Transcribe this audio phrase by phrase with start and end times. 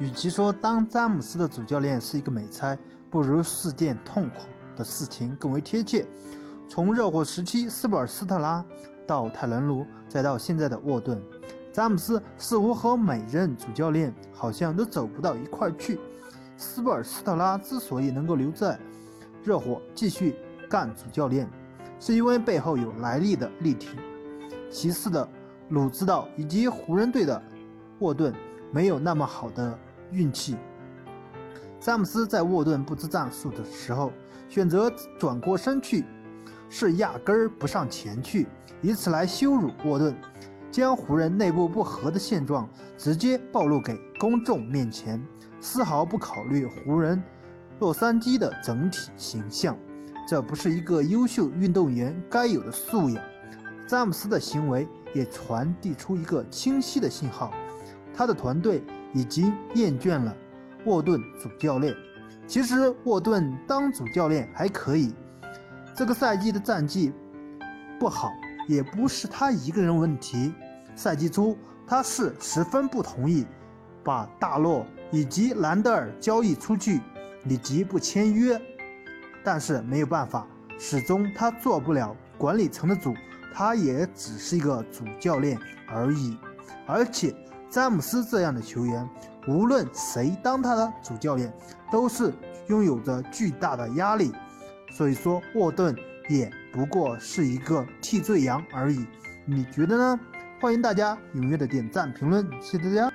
[0.00, 2.76] 与其说当詹姆斯的主教练是一个美差，
[3.10, 6.06] 不如是件痛苦的事情更为贴切。
[6.66, 8.64] 从热火时期斯普尔斯特拉
[9.06, 11.22] 到泰伦卢，再到现在的沃顿，
[11.70, 16.00] 詹姆斯似乎和每任主教练好像都走不到一块去。
[16.56, 18.80] 斯普尔斯特拉之所以能够留在
[19.44, 20.34] 热火继续
[20.70, 21.46] 干主教练，
[21.98, 23.98] 是因为背后有来历的力挺。
[24.70, 25.28] 其次的
[25.68, 27.42] 鲁知道以及湖人队的
[27.98, 28.32] 沃顿
[28.72, 29.78] 没有那么好的
[30.12, 30.56] 运气。
[31.80, 34.12] 詹姆斯在沃顿不知战术的时候，
[34.48, 36.04] 选择转过身去，
[36.68, 38.46] 是压根儿不上前去，
[38.82, 40.14] 以此来羞辱沃顿，
[40.70, 45.24] 将湖人内部不和的现状直接暴露给公众面前，
[45.60, 47.22] 丝毫不考虑湖人、
[47.78, 49.76] 洛杉矶的整体形象。
[50.28, 53.24] 这不是一个优秀运动员该有的素养。
[53.88, 57.52] 詹姆斯的行为也传递出一个清晰的信号：
[58.14, 58.82] 他的团队
[59.12, 60.36] 已经厌倦了
[60.84, 61.94] 沃顿主教练。
[62.46, 65.14] 其实沃顿当主教练还可以，
[65.94, 67.12] 这个赛季的战绩
[67.98, 68.30] 不好
[68.66, 70.52] 也不是他一个人问题。
[70.94, 73.46] 赛季初他是十分不同意
[74.02, 77.00] 把大洛以及兰德尔交易出去，
[77.48, 78.60] 以及不签约，
[79.44, 80.46] 但是没有办法，
[80.78, 83.14] 始终他做不了管理层的主。
[83.52, 85.58] 他也只是一个主教练
[85.88, 86.36] 而已，
[86.86, 87.34] 而且
[87.70, 89.08] 詹姆斯这样的球员，
[89.46, 91.52] 无论谁当他的主教练，
[91.90, 92.32] 都是
[92.66, 94.32] 拥有着巨大的压力。
[94.92, 95.94] 所以说，沃顿
[96.28, 99.06] 也不过是一个替罪羊而已。
[99.46, 100.20] 你觉得呢？
[100.60, 103.08] 欢迎大家踊跃的点赞评论，谢谢大家。